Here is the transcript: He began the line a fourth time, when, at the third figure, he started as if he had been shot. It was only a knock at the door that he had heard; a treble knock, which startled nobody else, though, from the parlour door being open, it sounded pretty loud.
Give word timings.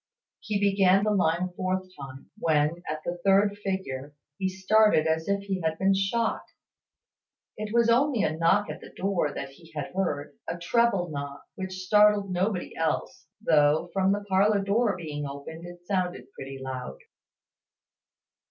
He 0.39 0.59
began 0.59 1.03
the 1.03 1.11
line 1.11 1.43
a 1.43 1.51
fourth 1.53 1.87
time, 1.95 2.31
when, 2.39 2.81
at 2.89 3.01
the 3.05 3.19
third 3.23 3.55
figure, 3.63 4.15
he 4.39 4.49
started 4.49 5.05
as 5.05 5.27
if 5.27 5.41
he 5.43 5.61
had 5.61 5.77
been 5.77 5.93
shot. 5.93 6.41
It 7.55 7.71
was 7.71 7.87
only 7.87 8.23
a 8.23 8.35
knock 8.35 8.67
at 8.67 8.81
the 8.81 8.89
door 8.89 9.31
that 9.31 9.49
he 9.49 9.71
had 9.75 9.93
heard; 9.93 10.39
a 10.47 10.57
treble 10.57 11.09
knock, 11.11 11.43
which 11.53 11.81
startled 11.85 12.31
nobody 12.31 12.75
else, 12.75 13.27
though, 13.45 13.91
from 13.93 14.11
the 14.11 14.25
parlour 14.27 14.63
door 14.63 14.97
being 14.97 15.27
open, 15.27 15.61
it 15.67 15.85
sounded 15.85 16.31
pretty 16.33 16.57
loud. 16.59 16.97